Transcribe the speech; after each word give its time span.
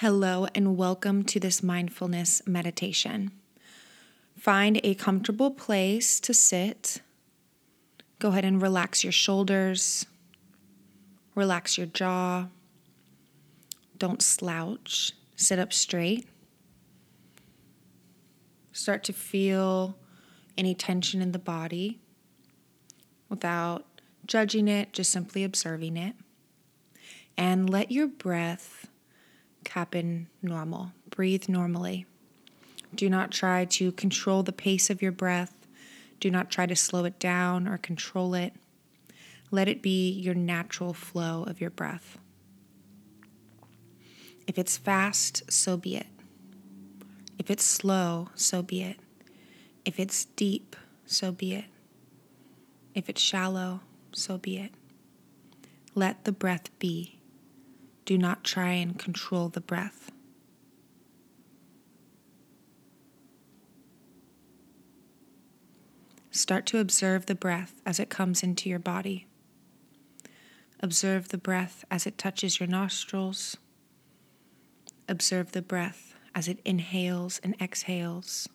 Hello, 0.00 0.46
and 0.54 0.76
welcome 0.76 1.24
to 1.24 1.40
this 1.40 1.60
mindfulness 1.60 2.40
meditation. 2.46 3.32
Find 4.38 4.80
a 4.84 4.94
comfortable 4.94 5.50
place 5.50 6.20
to 6.20 6.32
sit. 6.32 7.02
Go 8.20 8.28
ahead 8.28 8.44
and 8.44 8.62
relax 8.62 9.02
your 9.02 9.10
shoulders, 9.10 10.06
relax 11.34 11.76
your 11.76 11.88
jaw. 11.88 12.46
Don't 13.96 14.22
slouch, 14.22 15.14
sit 15.34 15.58
up 15.58 15.72
straight. 15.72 16.28
Start 18.70 19.02
to 19.02 19.12
feel 19.12 19.96
any 20.56 20.76
tension 20.76 21.20
in 21.20 21.32
the 21.32 21.40
body 21.40 21.98
without 23.28 23.84
judging 24.24 24.68
it, 24.68 24.92
just 24.92 25.10
simply 25.10 25.42
observing 25.42 25.96
it. 25.96 26.14
And 27.36 27.68
let 27.68 27.90
your 27.90 28.06
breath 28.06 28.86
happen 29.70 30.28
normal. 30.42 30.92
Breathe 31.10 31.48
normally. 31.48 32.06
Do 32.94 33.08
not 33.10 33.30
try 33.30 33.64
to 33.66 33.92
control 33.92 34.42
the 34.42 34.52
pace 34.52 34.90
of 34.90 35.02
your 35.02 35.12
breath. 35.12 35.66
Do 36.20 36.30
not 36.30 36.50
try 36.50 36.66
to 36.66 36.76
slow 36.76 37.04
it 37.04 37.18
down 37.18 37.68
or 37.68 37.78
control 37.78 38.34
it. 38.34 38.54
Let 39.50 39.68
it 39.68 39.82
be 39.82 40.10
your 40.10 40.34
natural 40.34 40.92
flow 40.92 41.44
of 41.44 41.60
your 41.60 41.70
breath. 41.70 42.18
If 44.46 44.58
it's 44.58 44.76
fast, 44.76 45.50
so 45.52 45.76
be 45.76 45.96
it. 45.96 46.06
If 47.38 47.50
it's 47.50 47.64
slow, 47.64 48.30
so 48.34 48.62
be 48.62 48.82
it. 48.82 48.98
If 49.84 50.00
it's 50.00 50.24
deep, 50.24 50.74
so 51.06 51.32
be 51.32 51.54
it. 51.54 51.66
If 52.94 53.08
it's 53.08 53.20
shallow, 53.20 53.80
so 54.12 54.38
be 54.38 54.56
it. 54.58 54.72
Let 55.94 56.24
the 56.24 56.32
breath 56.32 56.76
be. 56.78 57.17
Do 58.08 58.16
not 58.16 58.42
try 58.42 58.70
and 58.70 58.98
control 58.98 59.50
the 59.50 59.60
breath. 59.60 60.10
Start 66.30 66.64
to 66.68 66.78
observe 66.78 67.26
the 67.26 67.34
breath 67.34 67.82
as 67.84 68.00
it 68.00 68.08
comes 68.08 68.42
into 68.42 68.70
your 68.70 68.78
body. 68.78 69.26
Observe 70.80 71.28
the 71.28 71.36
breath 71.36 71.84
as 71.90 72.06
it 72.06 72.16
touches 72.16 72.58
your 72.58 72.66
nostrils. 72.66 73.58
Observe 75.06 75.52
the 75.52 75.60
breath 75.60 76.14
as 76.34 76.48
it 76.48 76.60
inhales 76.64 77.42
and 77.44 77.54
exhales. 77.60 78.48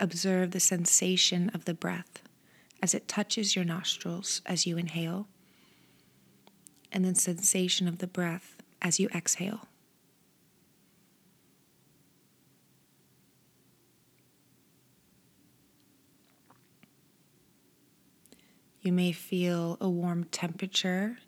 Observe 0.00 0.52
the 0.52 0.60
sensation 0.60 1.50
of 1.50 1.66
the 1.66 1.74
breath 1.74 2.22
as 2.82 2.94
it 2.94 3.06
touches 3.06 3.54
your 3.54 3.66
nostrils 3.66 4.40
as 4.46 4.66
you 4.66 4.78
inhale 4.78 5.28
and 6.92 7.04
the 7.04 7.14
sensation 7.14 7.88
of 7.88 7.98
the 7.98 8.06
breath 8.06 8.56
as 8.80 9.00
you 9.00 9.08
exhale. 9.14 9.66
You 18.82 18.92
may 18.92 19.12
feel 19.12 19.78
a 19.80 19.88
warm 19.88 20.24
temperature 20.24 21.18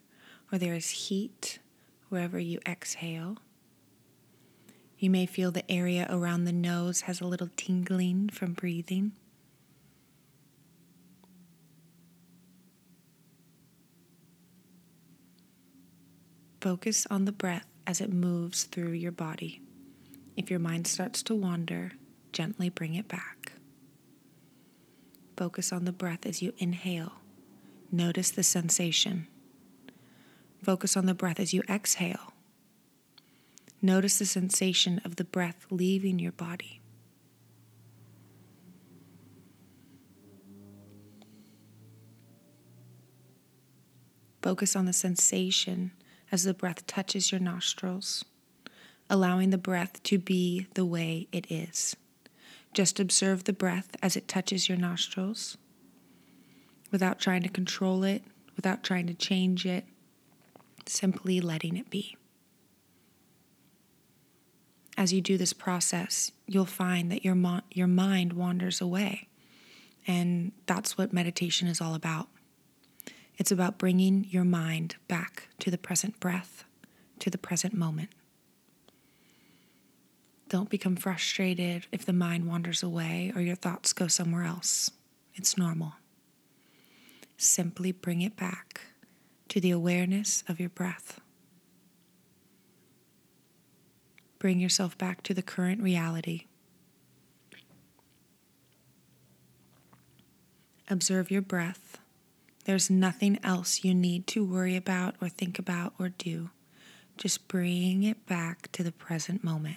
or 0.51 0.59
there 0.59 0.75
is 0.75 0.91
heat 0.91 1.61
wherever 2.09 2.39
you 2.39 2.59
exhale. 2.67 3.39
You 4.99 5.09
may 5.11 5.27
feel 5.27 5.51
the 5.51 5.71
area 5.71 6.07
around 6.11 6.45
the 6.45 6.53
nose 6.53 7.03
has 7.03 7.21
a 7.21 7.27
little 7.27 7.51
tingling 7.57 8.31
from 8.31 8.55
breathing. 8.55 9.13
Focus 16.65 17.07
on 17.11 17.27
the 17.27 17.31
breath 17.31 17.67
as 17.87 18.01
it 18.01 18.11
moves 18.11 18.65
through 18.65 18.93
your 18.93 19.13
body. 19.13 19.61
If 20.35 20.51
your 20.51 20.61
mind 20.61 20.87
starts 20.87 21.23
to 21.25 21.35
wander, 21.35 21.93
gently 22.33 22.71
bring 22.71 22.95
it 22.95 23.07
back. 23.07 23.53
Focus 25.37 25.75
on 25.75 25.85
the 25.85 25.93
breath 25.93 26.25
as 26.25 26.41
you 26.41 26.55
inhale. 26.57 27.17
Notice 27.93 28.31
the 28.31 28.43
sensation. 28.43 29.27
Focus 30.63 30.97
on 30.97 31.05
the 31.05 31.13
breath 31.13 31.39
as 31.39 31.53
you 31.53 31.63
exhale. 31.69 32.33
Notice 33.83 34.19
the 34.19 34.25
sensation 34.25 35.03
of 35.05 35.17
the 35.17 35.25
breath 35.25 35.67
leaving 35.69 36.19
your 36.19 36.33
body. 36.33 36.81
Focus 44.41 44.75
on 44.75 44.87
the 44.87 44.95
sensation 44.95 45.91
as 46.35 46.43
the 46.43 46.53
breath 46.53 46.85
touches 46.89 47.31
your 47.31 47.41
nostrils, 47.41 48.25
allowing 49.09 49.51
the 49.51 49.57
breath 49.57 50.03
to 50.03 50.19
be 50.19 50.67
the 50.75 50.85
way 50.85 51.29
it 51.31 51.47
is. 51.49 51.95
Just 52.73 52.99
observe 52.99 53.45
the 53.45 53.53
breath 53.53 53.95
as 54.03 54.17
it 54.17 54.27
touches 54.27 54.69
your 54.69 54.77
nostrils 54.77 55.57
without 56.91 57.21
trying 57.21 57.45
to 57.45 57.49
control 57.49 58.03
it, 58.03 58.25
without 58.57 58.83
trying 58.83 59.07
to 59.07 59.15
change 59.15 59.65
it, 59.65 59.85
simply 60.87 61.41
letting 61.41 61.77
it 61.77 61.89
be. 61.89 62.17
As 64.99 65.13
you 65.13 65.21
do 65.21 65.39
this 65.39 65.53
process, 65.53 66.33
you'll 66.49 66.67
find 66.67 67.13
that 67.13 67.25
your, 67.25 67.37
mo- 67.37 67.63
your 67.71 67.87
mind 67.87 68.33
wanders 68.33 68.81
away. 68.81 69.29
And 70.05 70.51
that's 70.67 70.99
what 70.99 71.13
meditation 71.13 71.69
is 71.69 71.81
all 71.81 71.95
about. 71.95 72.27
It's 73.37 73.51
about 73.51 73.79
bringing 73.79 74.27
your 74.31 74.45
mind 74.45 74.97
back 75.09 75.49
to 75.61 75.71
the 75.71 75.79
present 75.79 76.21
breath, 76.21 76.65
to 77.19 77.31
the 77.31 77.39
present 77.39 77.75
moment. 77.75 78.11
Don't 80.49 80.71
become 80.71 80.95
frustrated 80.95 81.87
if 81.91 82.05
the 82.05 82.13
mind 82.13 82.47
wanders 82.47 82.83
away 82.83 83.33
or 83.35 83.41
your 83.41 83.57
thoughts 83.57 83.93
go 83.93 84.07
somewhere 84.07 84.45
else. 84.45 84.91
It's 85.35 85.59
normal. 85.59 85.95
Simply 87.37 87.91
bring 87.91 88.23
it 88.23 88.37
back 88.37 88.83
to 89.49 89.61
the 89.61 89.73
awareness 89.73 90.45
of 90.47 90.61
your 90.61 90.69
breath. 90.69 91.21
Bring 94.39 94.61
yourself 94.61 94.97
back 94.97 95.23
to 95.25 95.35
the 95.35 95.43
current 95.43 95.83
reality. 95.83 96.45
Observe 100.89 101.31
your 101.31 101.43
breath 101.43 101.99
there's 102.65 102.91
nothing 102.91 103.39
else 103.43 103.85
you 103.85 103.95
need 103.95 104.27
to 104.29 104.45
worry 104.45 104.77
about 104.77 105.17
or 105.21 105.29
think 105.29 105.59
about 105.59 105.95
or 105.99 106.09
do. 106.09 106.51
Just 107.17 107.47
bring 107.47 108.03
it 108.03 108.27
back 108.27 108.73
to 108.73 108.83
the 108.83 108.93
present 108.93 109.45
moment. 109.45 109.77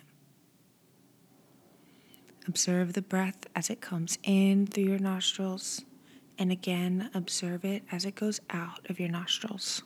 Observe 2.48 2.94
the 2.94 3.02
breath 3.02 3.46
as 3.56 3.70
it 3.70 3.82
comes 3.82 4.18
in 4.24 4.68
through 4.68 4.86
your 4.86 5.00
nostrils, 5.00 5.82
and 6.40 6.50
again, 6.52 7.10
observe 7.14 7.66
it 7.66 7.84
as 7.92 8.06
it 8.06 8.16
goes 8.16 8.40
out 8.50 8.90
of 8.90 9.00
your 9.00 9.10
nostrils. 9.10 9.84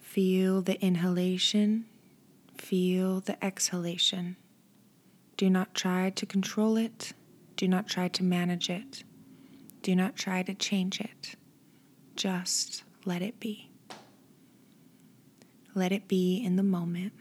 Feel 0.00 0.62
the 0.62 0.80
inhalation, 0.84 1.86
feel 2.58 3.20
the 3.20 3.42
exhalation. 3.44 4.36
Do 5.36 5.48
not 5.48 5.74
try 5.74 6.10
to 6.10 6.26
control 6.26 6.76
it, 6.76 7.12
do 7.56 7.68
not 7.68 7.86
try 7.86 8.08
to 8.08 8.24
manage 8.24 8.68
it. 8.68 9.04
Do 9.82 9.96
not 9.96 10.16
try 10.16 10.42
to 10.42 10.54
change 10.54 11.00
it. 11.00 11.34
Just 12.14 12.84
let 13.04 13.22
it 13.22 13.40
be. 13.40 13.70
Let 15.74 15.92
it 15.92 16.06
be 16.06 16.36
in 16.36 16.56
the 16.56 16.62
moment. 16.62 17.12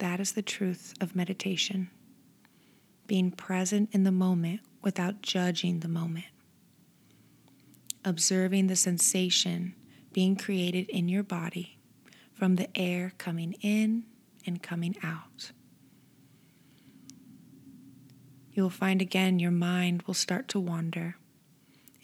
That 0.00 0.18
is 0.18 0.32
the 0.32 0.42
truth 0.42 0.94
of 1.00 1.14
meditation. 1.14 1.90
Being 3.06 3.30
present 3.30 3.90
in 3.92 4.02
the 4.02 4.12
moment 4.12 4.60
without 4.82 5.22
judging 5.22 5.80
the 5.80 5.88
moment. 5.88 6.26
Observing 8.04 8.66
the 8.66 8.76
sensation 8.76 9.74
being 10.12 10.34
created 10.34 10.88
in 10.88 11.08
your 11.08 11.22
body 11.22 11.78
from 12.32 12.56
the 12.56 12.68
air 12.76 13.12
coming 13.18 13.52
in 13.60 14.04
and 14.46 14.62
coming 14.62 14.96
out. 15.02 15.52
You 18.52 18.64
will 18.64 18.70
find 18.70 19.00
again 19.00 19.38
your 19.38 19.52
mind 19.52 20.02
will 20.02 20.14
start 20.14 20.48
to 20.48 20.58
wander 20.58 21.16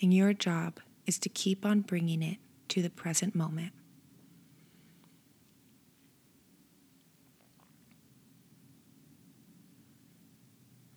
and 0.01 0.13
your 0.13 0.33
job 0.33 0.81
is 1.07 1.19
to 1.21 1.29
keep 1.29 1.65
on 1.65 1.81
bringing 1.81 2.23
it 2.23 2.39
to 2.69 2.83
the 2.83 2.91
present 2.91 3.35
moment. 3.35 3.73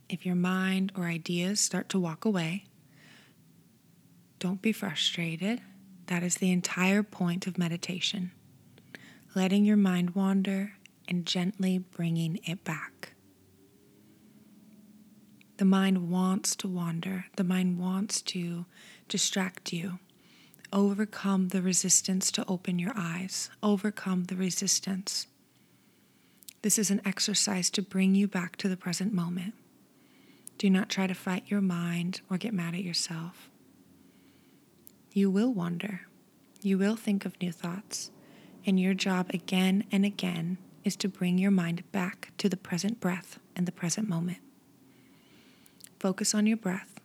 If 0.10 0.26
your 0.26 0.36
mind 0.36 0.92
or 0.98 1.06
ideas 1.06 1.60
start 1.60 1.88
to 1.90 2.00
walk 2.00 2.26
away, 2.26 2.66
don't 4.40 4.62
be 4.62 4.72
frustrated. 4.72 5.62
That 6.08 6.24
is 6.24 6.36
the 6.36 6.52
entire 6.52 7.04
point 7.04 7.46
of 7.46 7.60
meditation. 7.60 8.32
Letting 9.36 9.66
your 9.66 9.78
mind 9.78 10.16
wander 10.16 10.74
and 11.08 11.26
gently 11.26 11.78
bringing 11.78 12.40
it 12.44 12.64
back. 12.64 13.09
The 15.60 15.66
mind 15.66 16.10
wants 16.10 16.56
to 16.56 16.70
wander, 16.70 17.26
the 17.36 17.44
mind 17.44 17.80
wants 17.80 18.22
to 18.22 18.64
distract 19.10 19.74
you. 19.74 20.00
overcome 20.72 21.50
the 21.50 21.62
resistance 21.62 22.32
to 22.32 22.46
open 22.48 22.80
your 22.80 22.94
eyes, 22.96 23.50
overcome 23.62 24.24
the 24.24 24.38
resistance. 24.38 25.28
This 26.62 26.80
is 26.80 26.90
an 26.90 27.02
exercise 27.04 27.70
to 27.72 27.82
bring 27.82 28.16
you 28.16 28.26
back 28.26 28.56
to 28.58 28.70
the 28.70 28.78
present 28.78 29.12
moment. 29.12 29.54
Do 30.58 30.70
not 30.70 30.88
try 30.88 31.08
to 31.08 31.14
fight 31.14 31.44
your 31.48 31.60
mind 31.60 32.22
or 32.30 32.38
get 32.38 32.54
mad 32.54 32.74
at 32.74 32.84
yourself. 32.84 33.50
You 35.12 35.30
will 35.30 35.52
wander. 35.54 36.08
You 36.62 36.78
will 36.78 36.96
think 36.96 37.26
of 37.26 37.42
new 37.42 37.52
thoughts. 37.52 38.12
And 38.66 38.80
your 38.80 38.94
job 38.94 39.30
again 39.34 39.84
and 39.92 40.06
again 40.06 40.58
is 40.86 40.96
to 40.96 41.10
bring 41.10 41.38
your 41.38 41.52
mind 41.52 41.84
back 41.92 42.32
to 42.38 42.48
the 42.48 42.56
present 42.56 43.02
breath 43.02 43.40
and 43.58 43.66
the 43.66 43.74
present 43.74 44.08
moment. 44.08 44.38
Focus 46.00 46.34
on 46.34 46.48
your 46.48 46.58
breath. 46.58 47.00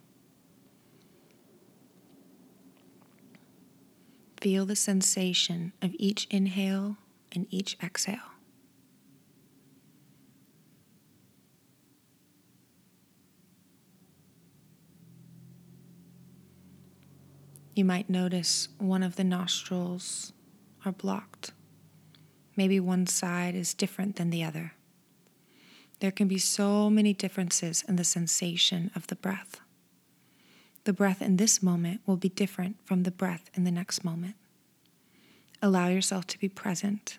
Feel 4.41 4.67
the 4.67 4.77
sensation 4.77 5.73
of 5.83 5.91
each 5.99 6.27
inhale 6.31 6.97
and 7.33 7.47
each 7.51 7.77
exhale. 7.83 8.19
You 17.75 17.85
might 17.85 18.09
notice 18.09 18.69
one 18.79 19.03
of 19.03 19.17
the 19.17 19.25
nostrils 19.25 20.33
are 20.85 20.93
blocked. 20.93 21.53
Maybe 22.55 22.79
one 22.79 23.09
side 23.09 23.57
is 23.57 23.75
different 23.75 24.15
than 24.15 24.31
the 24.31 24.45
other. 24.45 24.75
There 26.05 26.13
can 26.13 26.29
be 26.29 26.37
so 26.37 26.91
many 26.91 27.15
differences 27.15 27.83
in 27.89 27.97
the 27.97 28.05
sensation 28.05 28.91
of 28.95 29.07
the 29.07 29.17
breath. 29.17 29.63
The 30.85 30.93
breath 30.93 31.23
in 31.23 31.39
this 31.39 31.63
moment 31.63 32.03
will 32.05 32.19
be 32.19 32.29
different 32.29 32.77
from 32.85 33.05
the 33.05 33.11
breath 33.11 33.49
in 33.55 33.65
the 33.65 33.71
next 33.71 34.05
moment. 34.05 34.35
Allow 35.63 35.89
yourself 35.89 36.27
to 36.27 36.39
be 36.39 36.51
present. 36.51 37.17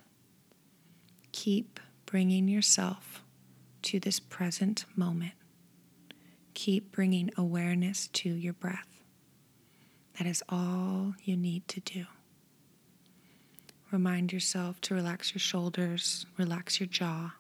Keep 1.32 1.80
bringing 2.06 2.48
yourself 2.48 3.24
to 3.82 4.00
this 4.00 4.20
present 4.20 4.86
moment. 4.96 5.34
Keep 6.54 6.92
bringing 6.92 7.32
awareness 7.36 8.08
to 8.10 8.30
your 8.30 8.54
breath. 8.54 9.02
That 10.20 10.28
is 10.28 10.44
all 10.48 11.16
you 11.24 11.36
need 11.36 11.68
to 11.70 11.80
do. 11.80 12.06
Remind 13.90 14.32
yourself 14.32 14.80
to 14.82 14.94
relax 14.94 15.34
your 15.34 15.40
shoulders, 15.40 16.28
relax 16.38 16.80
your 16.80 16.86
jaw. 16.86 17.32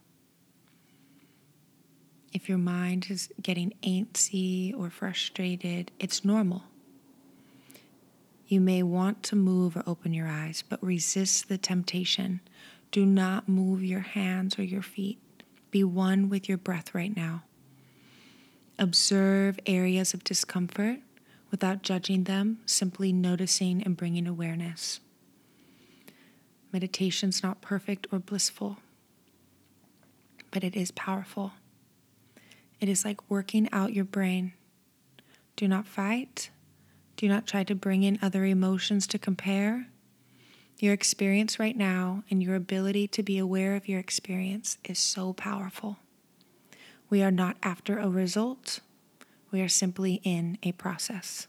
If 2.35 2.49
your 2.49 2.57
mind 2.57 3.07
is 3.09 3.29
getting 3.41 3.71
antsy 3.81 4.77
or 4.77 4.89
frustrated, 4.89 5.93
it's 6.01 6.25
normal. 6.25 6.63
You 8.45 8.59
may 8.59 8.83
want 8.83 9.23
to 9.23 9.37
move 9.37 9.77
or 9.77 9.83
open 9.87 10.13
your 10.13 10.27
eyes, 10.27 10.61
but 10.67 10.83
resist 10.83 11.47
the 11.47 11.57
temptation. 11.57 12.41
Do 12.91 13.05
not 13.05 13.47
move 13.47 13.85
your 13.85 14.01
hands 14.01 14.59
or 14.59 14.63
your 14.63 14.81
feet. 14.81 15.17
Be 15.71 15.85
one 15.85 16.27
with 16.27 16.49
your 16.49 16.57
breath 16.57 16.93
right 16.93 17.15
now. 17.15 17.43
Observe 18.77 19.57
areas 19.65 20.13
of 20.13 20.25
discomfort 20.25 20.99
without 21.51 21.83
judging 21.83 22.25
them, 22.25 22.59
simply 22.65 23.13
noticing 23.13 23.81
and 23.81 23.95
bringing 23.95 24.27
awareness. 24.27 24.99
Meditation's 26.73 27.41
not 27.41 27.61
perfect 27.61 28.07
or 28.11 28.19
blissful, 28.19 28.79
but 30.51 30.65
it 30.65 30.75
is 30.75 30.91
powerful. 30.91 31.53
It 32.79 32.89
is 32.89 33.05
like 33.05 33.29
working 33.29 33.69
out 33.71 33.93
your 33.93 34.05
brain. 34.05 34.53
Do 35.55 35.67
not 35.67 35.87
fight. 35.87 36.49
Do 37.17 37.27
not 37.27 37.47
try 37.47 37.63
to 37.63 37.75
bring 37.75 38.03
in 38.03 38.19
other 38.21 38.45
emotions 38.45 39.07
to 39.07 39.19
compare. 39.19 39.87
Your 40.79 40.93
experience 40.93 41.59
right 41.59 41.77
now 41.77 42.23
and 42.29 42.43
your 42.43 42.55
ability 42.55 43.07
to 43.09 43.23
be 43.23 43.37
aware 43.37 43.75
of 43.75 43.87
your 43.87 43.99
experience 43.99 44.77
is 44.83 44.99
so 44.99 45.31
powerful. 45.31 45.97
We 47.09 47.23
are 47.23 47.31
not 47.31 47.55
after 47.63 47.97
a 47.97 48.09
result, 48.09 48.81
we 49.51 49.61
are 49.61 49.69
simply 49.69 50.19
in 50.23 50.57
a 50.63 50.73
process. 50.73 51.47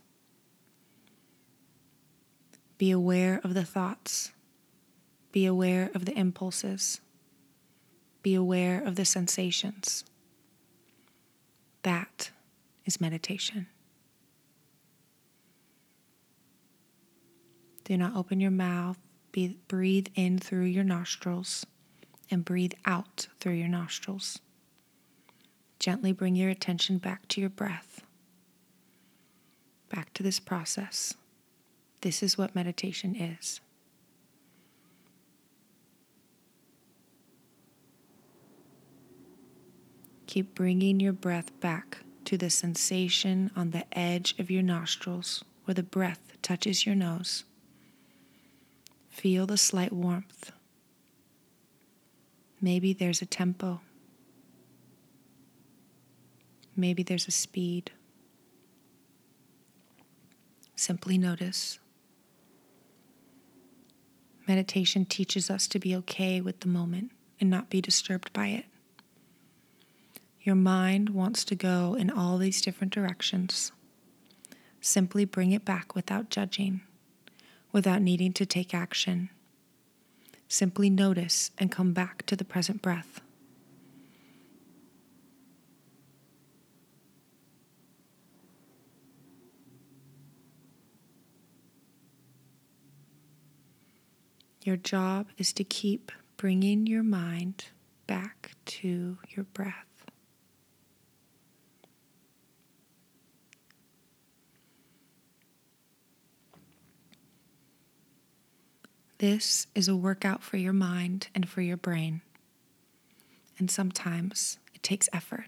Be 2.78 2.90
aware 2.90 3.40
of 3.42 3.54
the 3.54 3.64
thoughts. 3.64 4.32
Be 5.32 5.46
aware 5.46 5.90
of 5.94 6.04
the 6.04 6.16
impulses. 6.16 7.00
Be 8.22 8.34
aware 8.34 8.80
of 8.80 8.96
the 8.96 9.04
sensations. 9.04 10.04
That 11.86 12.32
is 12.84 13.00
meditation. 13.00 13.68
Do 17.84 17.96
not 17.96 18.16
open 18.16 18.40
your 18.40 18.50
mouth. 18.50 18.98
Be, 19.30 19.56
breathe 19.68 20.08
in 20.16 20.40
through 20.40 20.64
your 20.64 20.82
nostrils 20.82 21.64
and 22.28 22.44
breathe 22.44 22.72
out 22.86 23.28
through 23.38 23.52
your 23.52 23.68
nostrils. 23.68 24.40
Gently 25.78 26.10
bring 26.10 26.34
your 26.34 26.50
attention 26.50 26.98
back 26.98 27.28
to 27.28 27.40
your 27.40 27.50
breath, 27.50 28.00
back 29.88 30.12
to 30.14 30.24
this 30.24 30.40
process. 30.40 31.14
This 32.00 32.20
is 32.20 32.36
what 32.36 32.56
meditation 32.56 33.14
is. 33.14 33.60
Keep 40.26 40.54
bringing 40.54 41.00
your 41.00 41.12
breath 41.12 41.58
back 41.60 41.98
to 42.24 42.36
the 42.36 42.50
sensation 42.50 43.50
on 43.54 43.70
the 43.70 43.84
edge 43.96 44.34
of 44.38 44.50
your 44.50 44.62
nostrils 44.62 45.44
where 45.64 45.74
the 45.74 45.82
breath 45.82 46.32
touches 46.42 46.84
your 46.84 46.94
nose. 46.94 47.44
Feel 49.08 49.46
the 49.46 49.56
slight 49.56 49.92
warmth. 49.92 50.52
Maybe 52.60 52.92
there's 52.92 53.22
a 53.22 53.26
tempo. 53.26 53.80
Maybe 56.74 57.02
there's 57.02 57.28
a 57.28 57.30
speed. 57.32 57.92
Simply 60.74 61.16
notice. 61.16 61.78
Meditation 64.46 65.04
teaches 65.04 65.50
us 65.50 65.66
to 65.68 65.78
be 65.78 65.96
okay 65.96 66.40
with 66.40 66.60
the 66.60 66.68
moment 66.68 67.12
and 67.40 67.48
not 67.48 67.70
be 67.70 67.80
disturbed 67.80 68.32
by 68.32 68.48
it. 68.48 68.66
Your 70.46 70.54
mind 70.54 71.10
wants 71.10 71.44
to 71.46 71.56
go 71.56 71.94
in 71.94 72.08
all 72.08 72.38
these 72.38 72.62
different 72.62 72.92
directions. 72.92 73.72
Simply 74.80 75.24
bring 75.24 75.50
it 75.50 75.64
back 75.64 75.96
without 75.96 76.30
judging, 76.30 76.82
without 77.72 78.00
needing 78.00 78.32
to 78.34 78.46
take 78.46 78.72
action. 78.72 79.30
Simply 80.46 80.88
notice 80.88 81.50
and 81.58 81.72
come 81.72 81.92
back 81.92 82.24
to 82.26 82.36
the 82.36 82.44
present 82.44 82.80
breath. 82.80 83.20
Your 94.62 94.76
job 94.76 95.26
is 95.38 95.52
to 95.54 95.64
keep 95.64 96.12
bringing 96.36 96.86
your 96.86 97.02
mind 97.02 97.64
back 98.06 98.52
to 98.66 99.18
your 99.30 99.44
breath. 99.46 99.95
This 109.18 109.66
is 109.74 109.88
a 109.88 109.96
workout 109.96 110.42
for 110.42 110.56
your 110.56 110.72
mind 110.72 111.28
and 111.34 111.48
for 111.48 111.62
your 111.62 111.76
brain. 111.76 112.20
And 113.58 113.70
sometimes 113.70 114.58
it 114.74 114.82
takes 114.82 115.08
effort. 115.12 115.46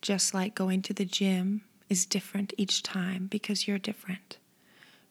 Just 0.00 0.32
like 0.32 0.54
going 0.54 0.82
to 0.82 0.94
the 0.94 1.04
gym 1.04 1.62
is 1.88 2.06
different 2.06 2.54
each 2.56 2.82
time 2.82 3.26
because 3.26 3.68
you're 3.68 3.78
different 3.78 4.38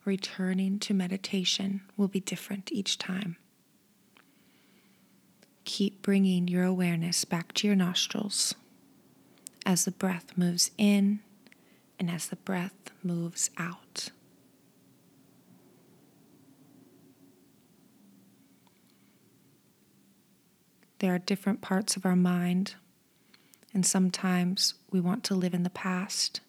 returning 0.06 0.78
to 0.78 0.94
meditation 0.94 1.82
will 1.96 2.08
be 2.08 2.20
different 2.20 2.72
each 2.72 2.96
time. 2.96 3.36
Keep 5.64 6.00
bringing 6.00 6.46
your 6.48 6.64
awareness 6.64 7.24
back 7.24 7.52
to 7.54 7.66
your 7.66 7.76
nostrils 7.76 8.54
as 9.66 9.84
the 9.84 9.90
breath 9.90 10.32
moves 10.36 10.70
in 10.78 11.18
and 11.98 12.08
as 12.08 12.28
the 12.28 12.36
breath 12.36 12.92
moves 13.02 13.50
out. 13.58 14.10
There 20.98 21.14
are 21.14 21.18
different 21.18 21.60
parts 21.60 21.96
of 21.96 22.06
our 22.06 22.16
mind, 22.16 22.74
and 23.74 23.84
sometimes 23.84 24.74
we 24.90 25.00
want 25.00 25.24
to 25.24 25.34
live 25.34 25.52
in 25.52 25.62
the 25.62 25.70
past 25.70 26.40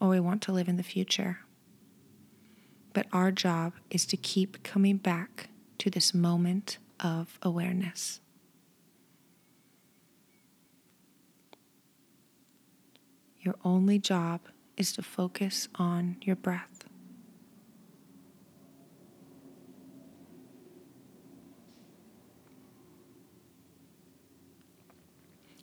or 0.00 0.08
we 0.08 0.20
want 0.20 0.42
to 0.42 0.52
live 0.52 0.68
in 0.68 0.76
the 0.76 0.82
future. 0.82 1.40
But 2.92 3.06
our 3.12 3.30
job 3.30 3.72
is 3.90 4.06
to 4.06 4.16
keep 4.16 4.62
coming 4.62 4.96
back 4.96 5.48
to 5.78 5.90
this 5.90 6.14
moment 6.14 6.78
of 7.00 7.38
awareness. 7.42 8.20
Your 13.40 13.54
only 13.64 13.98
job 13.98 14.40
is 14.76 14.92
to 14.92 15.02
focus 15.02 15.68
on 15.76 16.16
your 16.22 16.36
breath. 16.36 16.79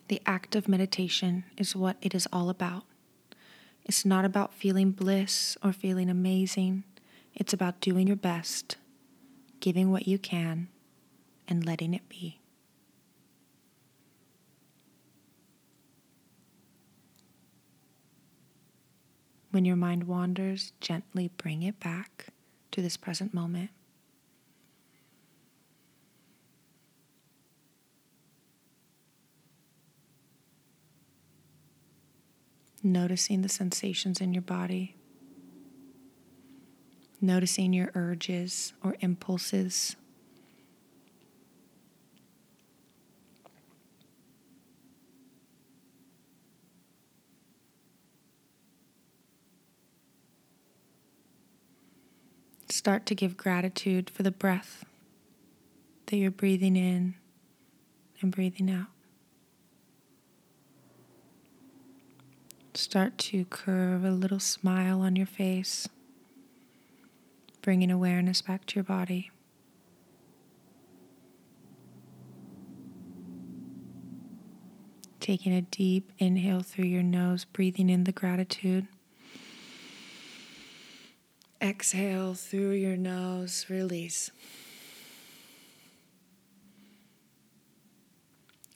The 0.07 0.21
act 0.25 0.55
of 0.55 0.69
meditation 0.69 1.43
is 1.57 1.75
what 1.75 1.97
it 2.01 2.15
is 2.15 2.27
all 2.31 2.49
about. 2.49 2.83
It's 3.83 4.05
not 4.05 4.25
about 4.25 4.53
feeling 4.53 4.91
bliss 4.91 5.57
or 5.63 5.73
feeling 5.73 6.09
amazing. 6.09 6.83
It's 7.35 7.53
about 7.53 7.81
doing 7.81 8.07
your 8.07 8.15
best, 8.15 8.77
giving 9.59 9.91
what 9.91 10.07
you 10.07 10.17
can, 10.17 10.69
and 11.47 11.65
letting 11.65 11.93
it 11.93 12.07
be. 12.07 12.39
When 19.51 19.65
your 19.65 19.75
mind 19.75 20.05
wanders, 20.05 20.73
gently 20.79 21.31
bring 21.37 21.63
it 21.63 21.79
back 21.79 22.27
to 22.71 22.81
this 22.81 22.97
present 22.97 23.33
moment. 23.33 23.71
Noticing 32.87 33.41
the 33.41 33.49
sensations 33.49 34.21
in 34.21 34.33
your 34.33 34.41
body, 34.41 34.95
noticing 37.19 37.73
your 37.73 37.91
urges 37.93 38.71
or 38.81 38.95
impulses. 39.01 39.97
Start 52.69 53.05
to 53.07 53.13
give 53.13 53.35
gratitude 53.35 54.09
for 54.09 54.23
the 54.23 54.31
breath 54.31 54.85
that 56.05 56.15
you're 56.15 56.31
breathing 56.31 56.77
in 56.77 57.15
and 58.21 58.31
breathing 58.31 58.71
out. 58.71 58.96
Start 62.77 63.17
to 63.17 63.43
curve 63.45 64.05
a 64.05 64.11
little 64.11 64.39
smile 64.39 65.01
on 65.01 65.15
your 65.15 65.25
face, 65.25 65.89
bringing 67.63 67.89
awareness 67.89 68.43
back 68.43 68.67
to 68.67 68.75
your 68.75 68.83
body. 68.83 69.31
Taking 75.19 75.53
a 75.53 75.63
deep 75.63 76.11
inhale 76.19 76.61
through 76.61 76.85
your 76.85 77.01
nose, 77.01 77.45
breathing 77.45 77.89
in 77.89 78.03
the 78.03 78.11
gratitude. 78.11 78.85
Exhale 81.59 82.35
through 82.35 82.73
your 82.73 82.95
nose, 82.95 83.65
release. 83.69 84.29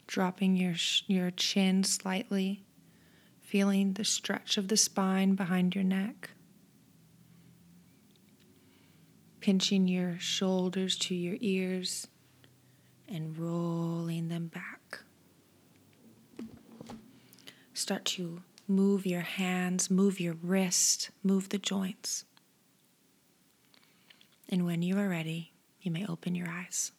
Dropping 0.07 0.57
your, 0.57 0.73
your 1.05 1.29
chin 1.29 1.83
slightly, 1.83 2.63
feeling 3.51 3.91
the 3.91 4.05
stretch 4.05 4.57
of 4.57 4.69
the 4.69 4.77
spine 4.77 5.35
behind 5.35 5.75
your 5.75 5.83
neck. 5.83 6.29
Pinching 9.41 9.89
your 9.89 10.17
shoulders 10.19 10.95
to 10.95 11.13
your 11.13 11.35
ears 11.41 12.07
and 13.09 13.37
rolling 13.37 14.29
them 14.29 14.47
back. 14.47 14.99
Start 17.73 18.05
to 18.05 18.41
move 18.69 19.05
your 19.05 19.19
hands, 19.19 19.91
move 19.91 20.21
your 20.21 20.35
wrist, 20.41 21.09
move 21.21 21.49
the 21.49 21.57
joints. 21.57 22.23
And 24.47 24.65
when 24.65 24.81
you 24.81 24.97
are 24.97 25.09
ready, 25.09 25.51
you 25.81 25.91
may 25.91 26.05
open 26.05 26.35
your 26.35 26.47
eyes. 26.47 26.93